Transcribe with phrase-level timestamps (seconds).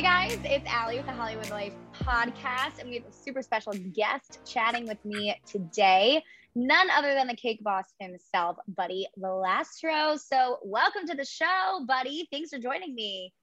[0.00, 3.74] Hey guys, it's Allie with the Hollywood Life podcast, and we have a super special
[3.92, 6.24] guest chatting with me today.
[6.54, 10.18] None other than the cake boss himself, Buddy Valastro.
[10.18, 12.26] So, welcome to the show, Buddy.
[12.32, 13.34] Thanks for joining me.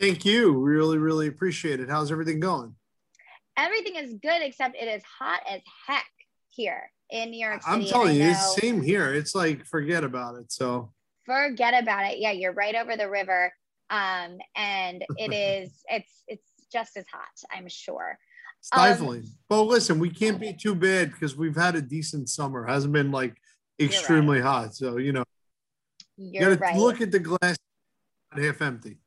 [0.00, 0.58] Thank you.
[0.58, 1.88] Really, really appreciate it.
[1.88, 2.74] How's everything going?
[3.56, 6.10] Everything is good, except it is hot as heck
[6.48, 7.72] here in New York City.
[7.72, 9.14] I'm telling you, it's same here.
[9.14, 10.50] It's like forget about it.
[10.50, 10.90] So
[11.24, 12.18] forget about it.
[12.18, 13.52] Yeah, you're right over the river.
[13.90, 18.18] Um, and it is it's it's just as hot, I'm sure.
[18.62, 19.22] Stifling.
[19.22, 22.66] Um, but listen, we can't be too bad because we've had a decent summer.
[22.66, 23.36] It hasn't been like
[23.80, 24.46] extremely right.
[24.46, 24.74] hot.
[24.74, 25.24] So you know,
[26.16, 26.76] you're you gotta right.
[26.76, 27.56] look at the glass
[28.32, 28.98] half empty.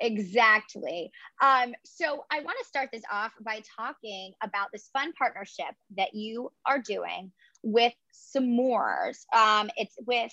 [0.00, 1.10] Exactly.
[1.42, 6.14] Um, so I want to start this off by talking about this fun partnership that
[6.14, 9.26] you are doing with S'mores.
[9.34, 10.32] Um, it's with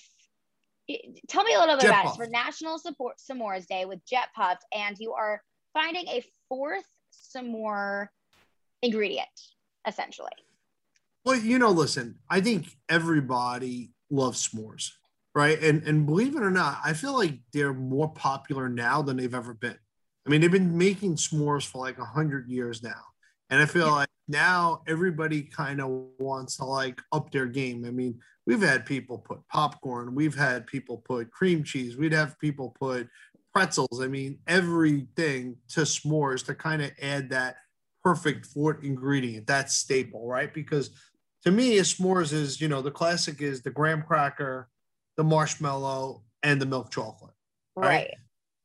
[1.28, 2.20] tell me a little bit Jet about Puff.
[2.20, 2.22] it.
[2.22, 6.84] It's for National Support S'mores Day with Jet Puff, and you are finding a fourth
[7.12, 8.08] s'more
[8.82, 9.28] ingredient,
[9.86, 10.30] essentially.
[11.24, 14.92] Well, you know, listen, I think everybody loves s'mores,
[15.34, 15.62] right?
[15.62, 19.34] And and believe it or not, I feel like they're more popular now than they've
[19.34, 19.76] ever been.
[20.26, 23.02] I mean, they've been making s'mores for like a hundred years now.
[23.50, 23.92] And I feel Yeah.
[23.92, 27.84] like now everybody kind of wants to like up their game.
[27.84, 32.38] I mean, we've had people put popcorn, we've had people put cream cheese, we'd have
[32.38, 33.08] people put
[33.54, 34.00] pretzels.
[34.00, 37.56] I mean, everything to s'mores to kind of add that
[38.04, 40.52] perfect fourth ingredient, that staple, right?
[40.52, 40.90] Because
[41.44, 44.68] to me, a s'mores is, you know, the classic is the graham cracker,
[45.16, 47.34] the marshmallow, and the milk chocolate.
[47.76, 47.88] Right.
[47.88, 48.14] Right.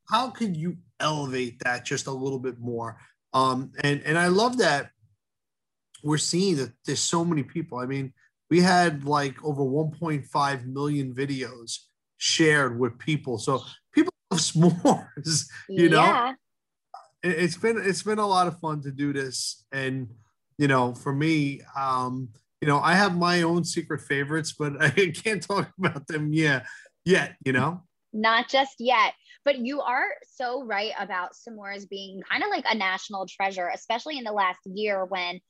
[0.10, 2.98] How could you elevate that just a little bit more?
[3.34, 4.90] Um, and and I love that
[6.04, 7.78] we're seeing that there's so many people.
[7.80, 8.14] I mean,
[8.50, 11.78] we had like over 1.5 million videos
[12.18, 13.38] shared with people.
[13.38, 13.62] So
[13.94, 16.02] people love s'mores, you know.
[16.04, 16.34] Yeah.
[17.24, 20.10] It- It's been it's been a lot of fun to do this, and
[20.58, 22.30] you know, for me, um,
[22.62, 24.90] you know, I have my own secret favorites, but I
[25.24, 26.66] can't talk about them yet.
[27.06, 27.84] Yet, you know.
[28.14, 29.14] Not just yet.
[29.46, 34.18] But you are so right about s'mores being kind of like a national treasure, especially
[34.18, 35.42] in the last year when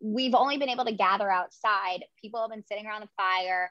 [0.00, 2.04] we've only been able to gather outside.
[2.20, 3.70] People have been sitting around the fire,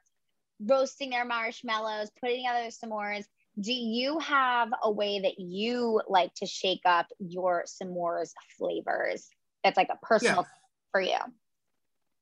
[0.66, 3.26] roasting their marshmallows, putting together s'mores.
[3.60, 9.28] Do you have a way that you like to shake up your s'mores flavors
[9.64, 10.46] that's like a personal
[10.92, 11.18] for you?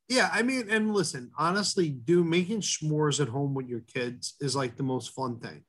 [0.09, 4.55] Yeah, I mean, and listen, honestly, do making s'mores at home with your kids is
[4.55, 5.63] like the most fun thing.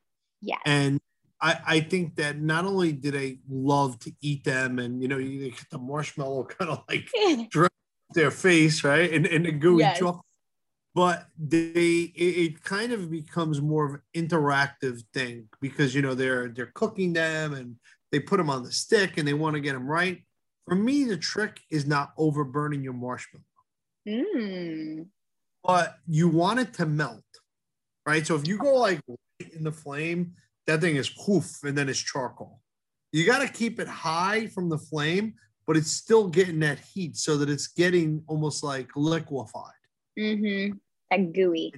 [0.45, 0.61] Yes.
[0.67, 1.01] And
[1.41, 5.19] I, I think that not only did I love to eat them, and you know,
[5.19, 7.09] you get the marshmallow kind of like
[7.51, 7.73] drip
[8.15, 9.99] their face, right, and and the gooey Yes.
[9.99, 10.25] chocolate,
[10.95, 16.15] but they it, it kind of becomes more of an interactive thing because you know
[16.15, 17.77] they're they're cooking them and
[18.13, 20.23] they put them on the stick and they want to get them right.
[20.69, 23.45] For me, the trick is not over burning your marshmallow
[24.07, 25.07] Mm.
[25.63, 27.25] but you want it to melt,
[28.07, 28.27] right?
[28.27, 29.01] So if you go like
[29.39, 30.33] in the flame,
[30.67, 32.61] that thing is poof, and then it's charcoal.
[33.13, 35.35] You got to keep it high from the flame,
[35.67, 39.73] but it's still getting that heat so that it's getting almost like liquefied.
[40.19, 40.77] Mm-hmm.
[41.11, 41.73] That gooey.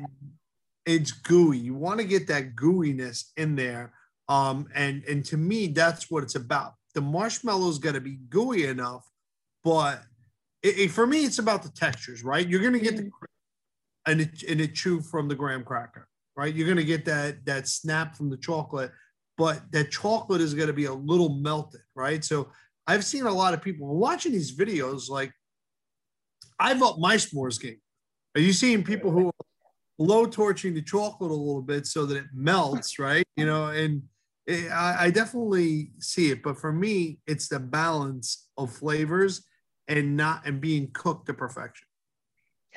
[0.87, 1.59] It's gooey.
[1.59, 3.93] You want to get that gooiness in there.
[4.29, 6.75] Um, and and to me, that's what it's about.
[6.95, 9.09] The marshmallow's got to be gooey enough,
[9.63, 10.03] but
[10.63, 12.47] it, it- for me, it's about the textures, right?
[12.49, 13.11] You're gonna get the
[14.07, 16.55] and it and it chew from the graham cracker, right?
[16.55, 18.93] You're gonna get that that snap from the chocolate,
[19.37, 22.25] but that chocolate is gonna be a little melted, right?
[22.25, 22.51] So
[22.87, 25.33] I've seen a lot of people watching these videos, like
[26.59, 27.81] I've upped my s'mores game.
[28.35, 29.33] Are you seeing people who are
[29.99, 33.25] low torching the chocolate a little bit so that it melts, right?
[33.37, 34.03] You know, and
[34.47, 39.45] it, I, I definitely see it, but for me, it's the balance of flavors
[39.89, 41.86] and not and being cooked to perfection.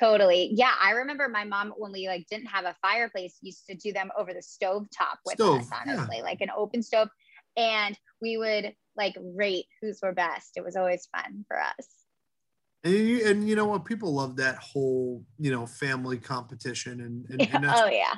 [0.00, 0.50] Totally.
[0.54, 0.72] Yeah.
[0.80, 4.10] I remember my mom, when we like didn't have a fireplace, used to do them
[4.18, 5.92] over the stove top with Stove, us, yeah.
[5.94, 7.08] honestly, like an open stove.
[7.56, 10.52] And we would like rate whose were best.
[10.56, 11.86] It was always fun for us.
[12.82, 13.84] And you, and you know what?
[13.84, 17.00] People love that whole, you know, family competition.
[17.00, 18.14] And, and, and oh, yeah.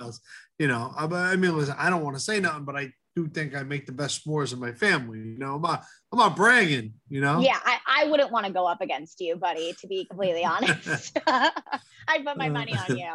[0.00, 0.20] Else.
[0.58, 3.28] You know, I, I mean, listen, I don't want to say nothing, but I do
[3.28, 5.18] think I make the best s'mores in my family.
[5.18, 7.40] You know, I'm not, I'm not bragging, you know?
[7.40, 11.18] Yeah, I, I wouldn't want to go up against you, buddy, to be completely honest.
[11.26, 13.12] I'd put my money on you.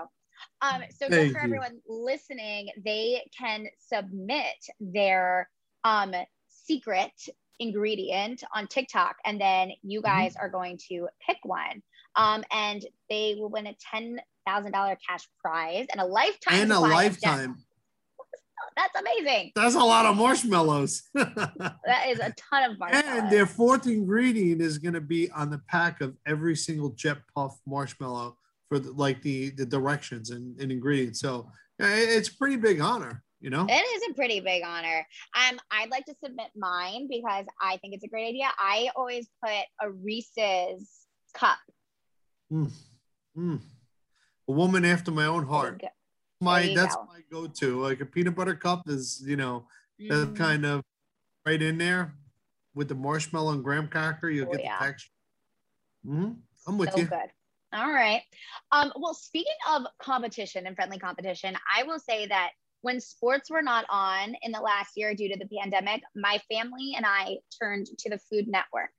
[0.62, 1.36] Um, so for you.
[1.42, 5.50] everyone listening, they can submit their
[5.84, 6.14] um,
[6.48, 7.12] secret
[7.60, 10.08] ingredient on TikTok, and then you mm-hmm.
[10.08, 10.46] guys mm-hmm.
[10.46, 11.82] are going to pick one.
[12.16, 16.72] Um, and they will win a ten thousand dollar cash prize and a lifetime and
[16.72, 17.58] a lifetime.
[18.76, 19.52] That's amazing.
[19.56, 21.04] That's a lot of marshmallows.
[21.14, 23.06] that is a ton of marshmallows.
[23.08, 27.18] And their fourth ingredient is going to be on the pack of every single Jet
[27.36, 28.38] Puff marshmallow
[28.70, 31.20] for the, like the the directions and, and ingredients.
[31.20, 35.60] So it's a pretty big honor you know it is a pretty big honor um
[35.72, 39.64] i'd like to submit mine because i think it's a great idea i always put
[39.82, 40.90] a reese's
[41.34, 41.58] cup
[42.52, 42.70] mm.
[43.38, 43.62] Mm.
[44.48, 45.82] a woman after my own heart
[46.42, 47.06] my that's go.
[47.06, 49.66] my go-to like a peanut butter cup is you know
[50.02, 50.10] mm.
[50.10, 50.84] that kind of
[51.46, 52.14] right in there
[52.74, 54.78] with the marshmallow and graham cracker you'll oh, get yeah.
[54.80, 55.12] the texture
[56.06, 56.32] mm-hmm.
[56.68, 57.30] i'm with so you good
[57.74, 58.22] all right
[58.72, 62.52] um well speaking of competition and friendly competition i will say that
[62.82, 66.94] when sports were not on in the last year due to the pandemic, my family
[66.96, 68.92] and I turned to the Food Network.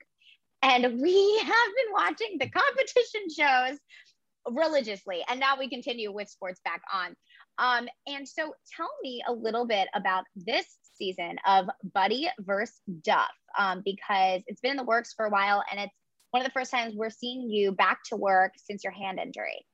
[0.62, 3.78] And we have been watching the competition shows
[4.50, 5.24] religiously.
[5.28, 7.14] And now we continue with sports back on.
[7.58, 13.30] Um, and so tell me a little bit about this season of Buddy versus Duff,
[13.58, 15.92] um, because it's been in the works for a while and it's
[16.30, 19.66] one of the first times we're seeing you back to work since your hand injury.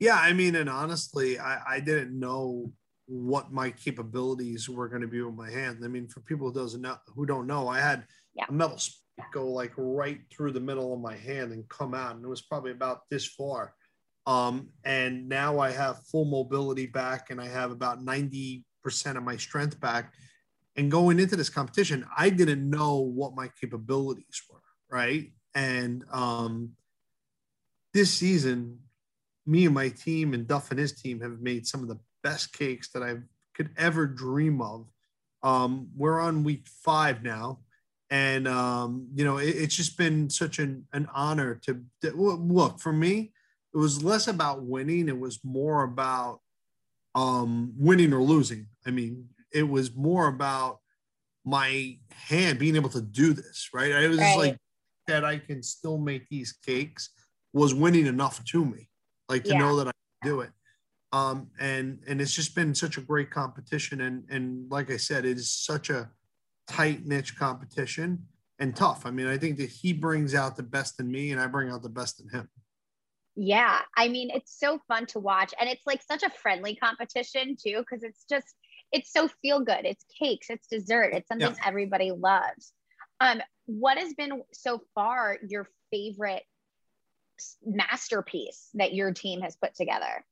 [0.00, 2.72] Yeah, I mean, and honestly, I, I didn't know
[3.06, 5.80] what my capabilities were going to be with my hand.
[5.84, 8.46] I mean, for people who doesn't know, who don't know, I had yeah.
[8.48, 8.78] a metal
[9.32, 12.42] go like right through the middle of my hand and come out, and it was
[12.42, 13.74] probably about this far.
[14.26, 19.24] Um, and now I have full mobility back, and I have about ninety percent of
[19.24, 20.12] my strength back.
[20.76, 25.32] And going into this competition, I didn't know what my capabilities were, right?
[25.54, 26.70] And um,
[27.92, 28.80] this season,
[29.46, 32.52] me and my team and Duff and his team have made some of the best
[32.52, 33.18] cakes that I
[33.54, 34.88] could ever dream of.
[35.44, 37.60] Um, we're on week five now,
[38.10, 42.80] and um, you know it, it's just been such an, an honor to, to look
[42.80, 43.32] for me.
[43.74, 46.40] It was less about winning; it was more about
[47.14, 48.66] um, winning or losing.
[48.86, 50.80] I mean, it was more about
[51.44, 53.70] my hand being able to do this.
[53.72, 53.92] Right?
[53.92, 54.38] I was right.
[54.38, 54.58] like
[55.08, 55.24] that.
[55.24, 57.10] I can still make these cakes
[57.52, 58.88] was winning enough to me,
[59.28, 59.58] like to yeah.
[59.58, 59.92] know that I
[60.22, 60.50] can do it
[61.14, 65.24] um, and and it's just been such a great competition and and like I said,
[65.24, 66.10] it is such a
[66.66, 68.26] tight niche competition
[68.58, 69.06] and tough.
[69.06, 71.70] I mean, I think that he brings out the best in me, and I bring
[71.70, 72.48] out the best in him.
[73.36, 77.56] Yeah, I mean, it's so fun to watch, and it's like such a friendly competition
[77.60, 78.54] too, because it's just
[78.92, 79.84] it's so feel good.
[79.84, 81.66] It's cakes, it's dessert, it's something yeah.
[81.66, 82.72] everybody loves.
[83.20, 86.44] Um, what has been so far your favorite
[87.64, 90.24] masterpiece that your team has put together?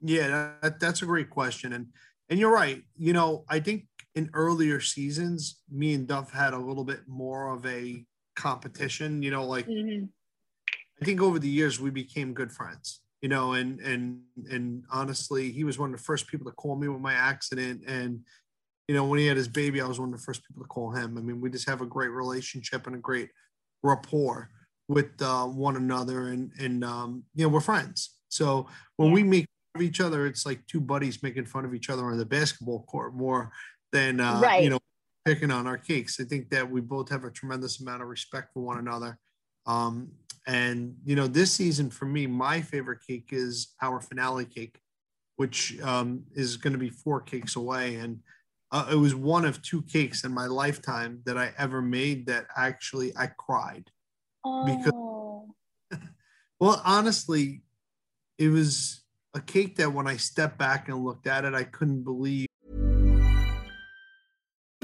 [0.00, 1.86] Yeah, that, that's a great question, and
[2.28, 2.82] and you're right.
[2.96, 7.52] You know, I think in earlier seasons, me and Duff had a little bit more
[7.52, 8.04] of a
[8.36, 9.22] competition.
[9.22, 10.06] You know, like mm-hmm.
[11.00, 13.00] I think over the years we became good friends.
[13.20, 16.76] You know, and and and honestly, he was one of the first people to call
[16.76, 18.20] me with my accident, and
[18.86, 20.68] you know, when he had his baby, I was one of the first people to
[20.68, 21.16] call him.
[21.16, 23.30] I mean, we just have a great relationship and a great
[23.82, 24.50] rapport
[24.88, 28.10] with uh, one another, and and um, you know, we're friends.
[28.28, 28.66] So
[28.96, 30.26] when we make of each other.
[30.26, 33.50] It's like two buddies making fun of each other on the basketball court more
[33.94, 34.62] than uh, right.
[34.62, 34.80] you know
[35.24, 36.20] picking on our cakes.
[36.20, 39.18] I think that we both have a tremendous amount of respect for one another.
[39.66, 40.10] Um,
[40.46, 44.78] and you know, this season for me, my favorite cake is our finale cake,
[45.36, 47.94] which um, is going to be four cakes away.
[47.94, 48.20] And
[48.70, 52.46] uh, it was one of two cakes in my lifetime that I ever made that
[52.54, 53.90] actually I cried
[54.44, 54.66] oh.
[54.66, 56.00] because,
[56.60, 57.62] well, honestly,
[58.36, 62.02] it was a cake that when I stepped back and looked at it, I couldn't
[62.02, 62.48] believe.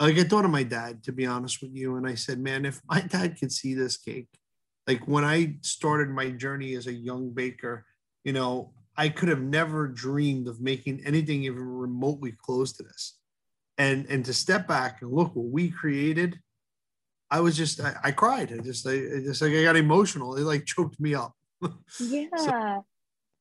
[0.00, 2.64] like I thought of my dad, to be honest with you, and I said, man,
[2.64, 4.28] if my dad could see this cake,
[4.86, 7.84] like when I started my journey as a young baker,
[8.24, 13.18] you know, I could have never dreamed of making anything even remotely close to this.
[13.78, 16.38] And and to step back and look what we created,
[17.30, 18.52] I was just I, I cried.
[18.52, 20.36] I just I, I, just like I got emotional.
[20.36, 21.34] It like choked me up.
[21.98, 22.26] Yeah.
[22.36, 22.84] so,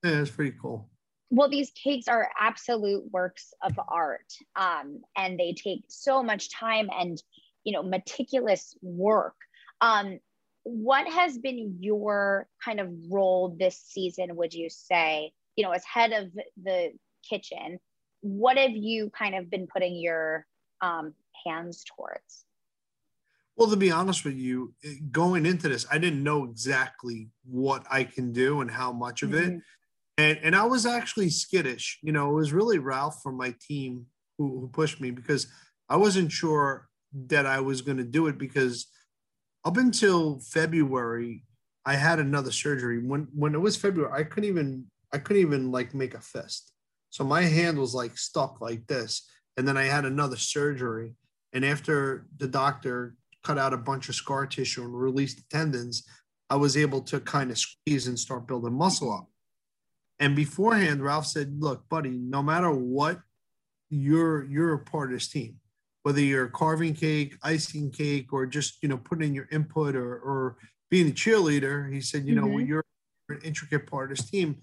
[0.03, 0.89] yeah, it's pretty cool.
[1.29, 4.33] Well, these cakes are absolute works of art.
[4.55, 7.21] Um, and they take so much time and
[7.63, 9.35] you know meticulous work.
[9.81, 10.19] Um,
[10.63, 15.31] what has been your kind of role this season, would you say?
[15.55, 16.31] You know, as head of
[16.61, 16.91] the
[17.27, 17.79] kitchen,
[18.21, 20.45] what have you kind of been putting your
[20.81, 21.13] um,
[21.45, 22.45] hands towards?
[23.55, 24.73] Well, to be honest with you,
[25.11, 29.31] going into this, I didn't know exactly what I can do and how much of
[29.31, 29.57] mm-hmm.
[29.57, 29.61] it.
[30.19, 31.97] And, and I was actually skittish.
[32.03, 34.05] You know, it was really Ralph from my team
[34.37, 35.47] who, who pushed me because
[35.87, 36.89] I wasn't sure
[37.27, 38.87] that I was going to do it because
[39.63, 41.45] up until February,
[41.85, 42.99] I had another surgery.
[43.01, 46.73] When when it was February, I couldn't even I couldn't even like make a fist.
[47.11, 49.25] So my hand was like stuck like this.
[49.55, 51.15] And then I had another surgery.
[51.53, 56.03] And after the doctor cut out a bunch of scar tissue and released the tendons,
[56.49, 59.29] I was able to kind of squeeze and start building muscle up.
[60.19, 63.21] And beforehand, Ralph said, "Look, buddy, no matter what,
[63.89, 65.59] you're you're a part of this team.
[66.03, 70.17] Whether you're carving cake, icing cake, or just you know putting in your input or
[70.19, 70.57] or
[70.89, 72.51] being a cheerleader." He said, "You mm-hmm.
[72.51, 72.85] know, you're
[73.29, 74.57] an intricate part of this team."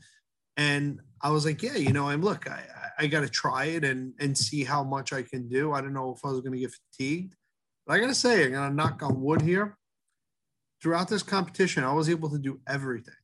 [0.58, 2.62] And I was like, "Yeah, you know, I'm look, I
[2.98, 5.72] I got to try it and and see how much I can do.
[5.72, 7.34] I don't know if I was going to get fatigued."
[7.86, 9.78] But I got to say, I'm going to knock on wood here.
[10.82, 13.14] Throughout this competition, I was able to do everything.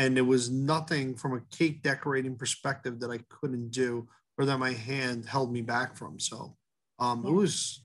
[0.00, 4.56] And there was nothing from a cake decorating perspective that I couldn't do or that
[4.56, 6.18] my hand held me back from.
[6.18, 6.56] So
[6.98, 7.84] um, it was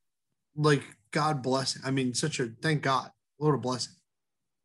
[0.56, 0.82] like
[1.12, 1.78] God bless.
[1.86, 3.96] I mean, such a thank God, Lord of blessing.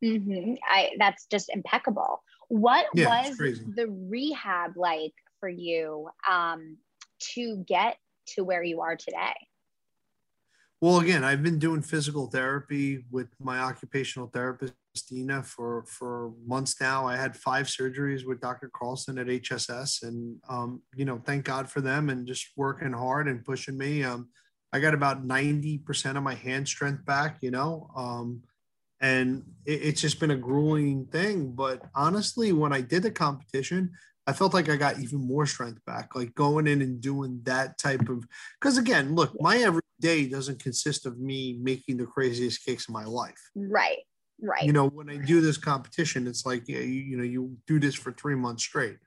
[0.01, 0.53] Mm-hmm.
[0.65, 2.23] I that's just impeccable.
[2.47, 6.77] What yeah, was the rehab like for you um,
[7.33, 9.35] to get to where you are today?
[10.79, 16.75] Well, again, I've been doing physical therapy with my occupational therapist, Dina, for, for months
[16.81, 17.07] now.
[17.07, 18.69] I had five surgeries with Dr.
[18.75, 23.27] Carlson at HSS, and, um, you know, thank God for them and just working hard
[23.27, 24.03] and pushing me.
[24.03, 24.29] Um,
[24.73, 28.41] I got about 90% of my hand strength back, you know, um,
[28.99, 31.53] and it, it's just been a grueling thing.
[31.53, 33.91] But honestly, when I did the competition,
[34.27, 37.77] I felt like I got even more strength back, like going in and doing that
[37.77, 38.25] type of.
[38.59, 42.93] Because again, look, my every day doesn't consist of me making the craziest cakes in
[42.93, 43.49] my life.
[43.55, 43.97] Right.
[44.41, 44.63] Right.
[44.63, 47.95] You know, when I do this competition, it's like you, you know, you do this
[47.95, 48.97] for three months straight.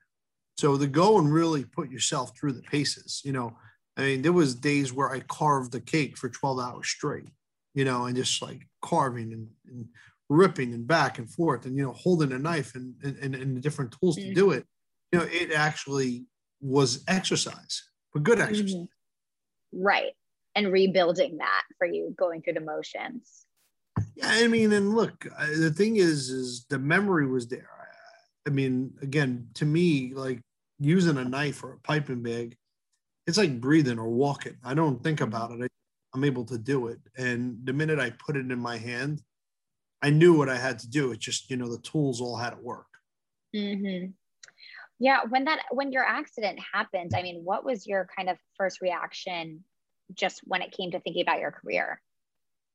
[0.56, 3.56] So to go and really put yourself through the paces, you know,
[3.96, 7.28] I mean, there was days where I carved the cake for 12 hours straight,
[7.74, 9.88] you know, and just like carving and, and
[10.28, 13.60] ripping and back and forth and, you know, holding a knife and, and, and the
[13.60, 14.28] different tools mm-hmm.
[14.28, 14.64] to do it.
[15.12, 16.26] You know, it actually
[16.60, 18.74] was exercise, but good exercise.
[18.74, 19.82] Mm-hmm.
[19.82, 20.12] Right
[20.54, 23.46] and rebuilding that for you going through the motions
[24.16, 27.68] yeah i mean and look the thing is is the memory was there.
[28.46, 30.40] I mean again to me like
[30.78, 32.56] using a knife or a piping bag
[33.26, 34.56] it's like breathing or walking.
[34.62, 35.72] I don't think about it.
[36.12, 36.98] I'm able to do it.
[37.16, 39.22] And the minute i put it in my hand
[40.02, 41.12] i knew what i had to do.
[41.12, 42.86] It just you know the tools all had to work.
[43.54, 44.10] Mm-hmm.
[44.98, 48.80] yeah when that when your accident happened i mean what was your kind of first
[48.80, 49.62] reaction
[50.12, 52.00] just when it came to thinking about your career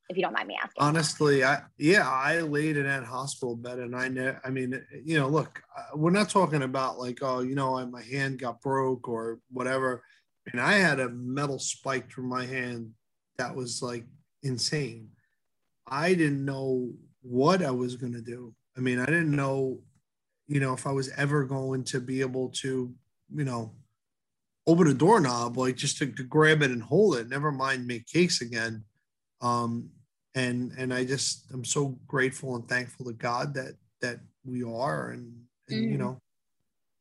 [0.10, 3.80] if you don't mind me asking honestly i yeah i laid in that hospital bed
[3.80, 7.40] and i know i mean you know look uh, we're not talking about like oh
[7.40, 10.04] you know my hand got broke or whatever
[10.52, 12.90] and i had a metal spike through my hand
[13.38, 14.06] that was like
[14.44, 15.08] insane
[15.88, 19.80] i didn't know what i was going to do i mean i didn't know
[20.48, 22.94] you know if i was ever going to be able to
[23.36, 23.72] you know
[24.70, 27.28] open a doorknob, like just to, to grab it and hold it.
[27.28, 28.84] Never mind make cakes again.
[29.42, 29.90] Um,
[30.36, 35.12] and and I just I'm so grateful and thankful to God that that we are,
[35.12, 35.34] and,
[35.70, 35.92] and mm.
[35.92, 36.22] you know,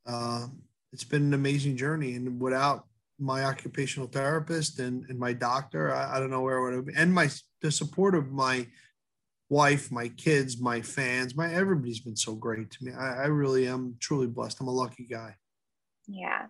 [0.05, 0.47] uh,
[0.91, 2.15] it's been an amazing journey.
[2.15, 2.85] And without
[3.19, 6.85] my occupational therapist and, and my doctor, I, I don't know where I would have
[6.85, 6.97] been.
[6.97, 7.29] And my
[7.61, 8.67] the support of my
[9.49, 12.91] wife, my kids, my fans, my everybody's been so great to me.
[12.93, 14.59] I, I really am truly blessed.
[14.61, 15.35] I'm a lucky guy.
[16.07, 16.47] Yeah,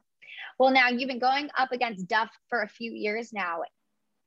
[0.59, 3.61] well, now you've been going up against Duff for a few years now.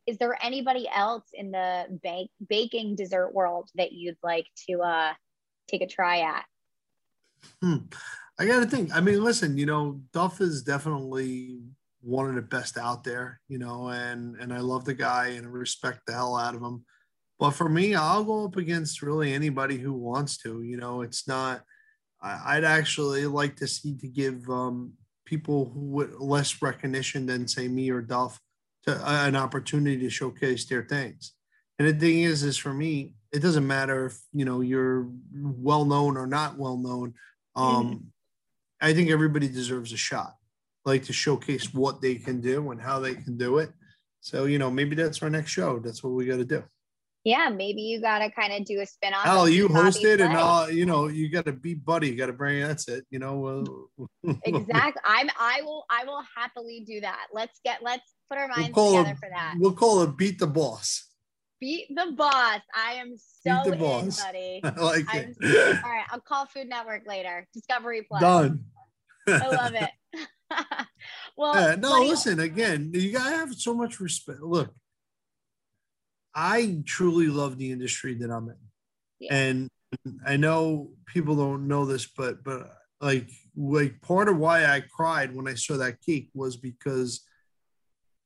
[0.06, 5.12] Is there anybody else in the bake, baking dessert world that you'd like to uh,
[5.68, 6.44] take a try at?
[7.62, 7.76] Hmm.
[8.38, 8.94] I got to think.
[8.94, 11.60] I mean, listen, you know, Duff is definitely
[12.00, 15.52] one of the best out there, you know, and and I love the guy and
[15.52, 16.84] respect the hell out of him.
[17.38, 20.62] But for me, I'll go up against really anybody who wants to.
[20.62, 21.62] You know, it's not.
[22.20, 24.92] I, would actually like to see to give um,
[25.24, 28.40] people who less recognition than say me or Duff
[28.84, 31.32] to uh, an opportunity to showcase their things.
[31.78, 35.84] And the thing is, is for me, it doesn't matter if you know you're well
[35.84, 37.14] known or not well known.
[37.56, 38.00] Um, mm.
[38.80, 40.34] I think everybody deserves a shot,
[40.84, 43.70] like to showcase what they can do and how they can do it.
[44.20, 45.78] So you know, maybe that's our next show.
[45.78, 46.62] That's what we got to do.
[47.24, 49.22] Yeah, maybe you got to kind of do a spin off.
[49.26, 52.08] Oh, you host it, and all you know, you got to be buddy.
[52.08, 52.60] You got to bring.
[52.60, 53.06] That's it.
[53.10, 53.88] You know.
[54.44, 55.02] exactly.
[55.04, 55.30] I'm.
[55.38, 55.84] I will.
[55.88, 57.26] I will happily do that.
[57.32, 57.80] Let's get.
[57.80, 59.54] Let's put our minds we'll together it, for that.
[59.56, 61.08] We'll call it beat the boss.
[61.60, 62.60] Beat the boss.
[62.74, 64.18] I am so beat the boss.
[64.18, 64.60] in, buddy.
[64.64, 65.84] I like I'm, it.
[65.84, 67.46] all right, I'll call Food Network later.
[67.54, 68.20] Discovery Plus.
[68.20, 68.64] Done.
[69.28, 69.90] I love it.
[71.36, 72.90] well, yeah, no, buddy, listen again.
[72.92, 74.40] You gotta have so much respect.
[74.40, 74.74] Look,
[76.34, 78.56] I truly love the industry that I'm in,
[79.20, 79.34] yeah.
[79.34, 79.68] and
[80.26, 82.70] I know people don't know this, but but
[83.00, 87.26] like like part of why I cried when I saw that cake was because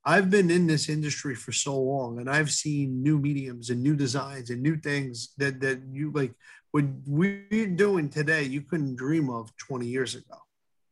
[0.04, 3.96] I've been in this industry for so long and I've seen new mediums and new
[3.96, 6.32] designs and new things that that you like
[6.70, 10.36] what we're doing today you couldn't dream of 20 years ago.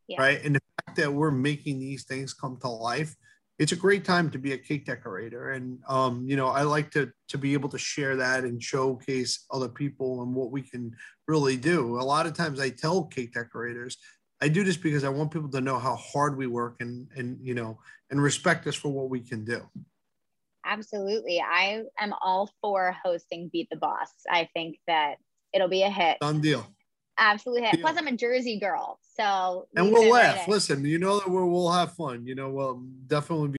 [0.09, 0.21] Yeah.
[0.21, 0.45] Right.
[0.45, 3.15] And the fact that we're making these things come to life,
[3.59, 5.53] it's a great time to be a cake decorator.
[5.53, 9.47] And um, you know, I like to to be able to share that and showcase
[9.51, 10.93] other people and what we can
[11.29, 11.99] really do.
[11.99, 13.97] A lot of times I tell cake decorators,
[14.41, 17.39] I do this because I want people to know how hard we work and and
[17.41, 17.79] you know
[18.11, 19.63] and respect us for what we can do.
[20.67, 21.41] Absolutely.
[21.41, 24.11] I am all for hosting Beat the Boss.
[24.31, 25.17] I think that
[25.53, 26.19] it'll be a hit.
[26.21, 26.67] Done deal.
[27.19, 27.81] Absolutely hit.
[27.81, 28.99] Plus, I'm a Jersey girl.
[29.17, 30.37] So and we'll laugh.
[30.37, 32.27] Right Listen, you know that we'll, we'll have fun.
[32.27, 33.57] You know, we'll definitely be.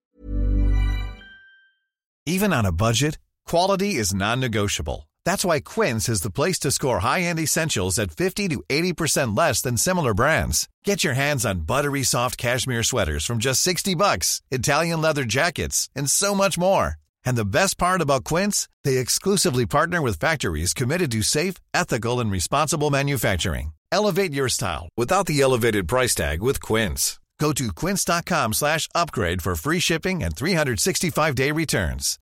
[2.25, 5.07] Even on a budget, quality is non negotiable.
[5.25, 9.37] That's why Quince is the place to score high end essentials at 50 to 80%
[9.37, 10.67] less than similar brands.
[10.83, 15.89] Get your hands on buttery soft cashmere sweaters from just 60 bucks, Italian leather jackets,
[15.95, 16.95] and so much more.
[17.25, 22.19] And the best part about Quince, they exclusively partner with factories committed to safe, ethical,
[22.19, 23.73] and responsible manufacturing.
[23.91, 27.19] Elevate your style without the elevated price tag with Quince.
[27.39, 32.17] Go to quince.com slash upgrade for free shipping and 365-day returns.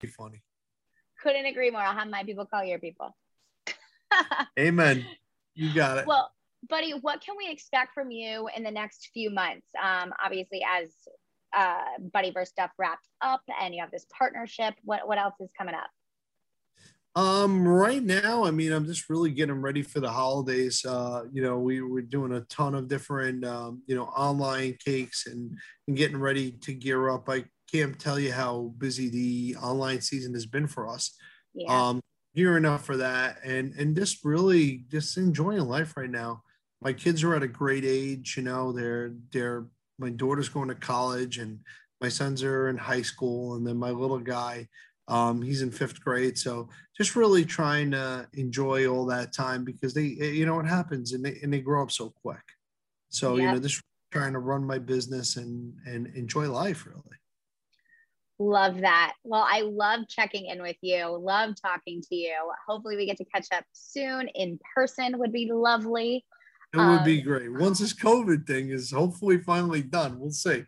[0.00, 0.42] Be funny.
[1.22, 1.80] Couldn't agree more.
[1.80, 3.16] I'll have my people call your people.
[4.58, 5.06] Amen.
[5.54, 6.06] You got it.
[6.06, 6.30] Well,
[6.68, 9.66] buddy, what can we expect from you in the next few months?
[9.82, 10.90] Um, obviously, as
[11.56, 15.50] uh, Buddy versus Duff wrapped up and you have this partnership, what, what else is
[15.56, 15.90] coming up?
[17.16, 20.84] Um, right now, I mean, I'm just really getting ready for the holidays.
[20.84, 25.26] Uh, you know, we we're doing a ton of different, um, you know, online cakes
[25.26, 27.28] and, and getting ready to gear up.
[27.28, 31.16] I can't tell you how busy the online season has been for us.
[31.54, 31.88] Yeah.
[31.88, 32.00] Um,
[32.34, 36.42] gearing up for that and and just really just enjoying life right now.
[36.82, 39.66] My kids are at a great age, you know, they're they're
[39.98, 41.60] my daughter's going to college and
[42.00, 44.68] my sons are in high school and then my little guy
[45.08, 46.38] um, he's in fifth grade.
[46.38, 50.66] So just really trying to enjoy all that time because they eh, you know what
[50.66, 52.42] happens and they, and they grow up so quick.
[53.10, 57.02] So you know just trying to run my business and and enjoy life really.
[58.38, 59.14] Love that.
[59.24, 61.06] Well i love checking in with you.
[61.06, 62.36] Love talking to you.
[62.66, 65.18] Hopefully we get to catch up soon in person.
[65.18, 66.24] Would be lovely
[66.74, 70.18] it would um, be great once this COVID thing is hopefully finally done.
[70.18, 70.64] We'll see.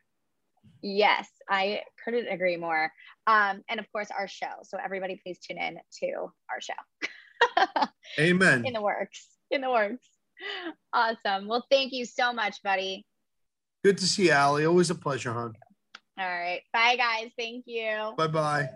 [0.83, 2.93] Yes, I couldn't agree more.
[3.27, 4.47] Um, and of course, our show.
[4.63, 7.87] So everybody, please tune in to our show.
[8.19, 8.65] Amen.
[8.65, 9.27] In the works.
[9.51, 10.07] In the works.
[10.93, 11.49] Awesome.
[11.49, 13.05] Well, thank you so much, buddy.
[13.85, 14.67] Good to see you, Allie.
[14.67, 15.55] Always a pleasure, hon.
[16.19, 16.63] All right.
[16.73, 17.31] Bye, guys.
[17.37, 18.13] Thank you.
[18.17, 18.69] Bye bye.